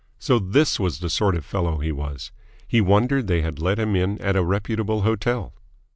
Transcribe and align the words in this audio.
So 0.17 0.39
this 0.39 0.79
was 0.79 0.97
the 0.97 1.11
sort 1.11 1.35
of 1.35 1.45
fellow 1.45 1.77
he 1.77 1.91
was! 1.91 2.31
He 2.67 2.81
wondered 2.81 3.27
they 3.27 3.41
had 3.43 3.59
let 3.61 3.77
him 3.77 3.95
in 3.95 4.19
at 4.19 4.35
a 4.35 4.43
reputable 4.43 5.03
hotel. 5.03 5.53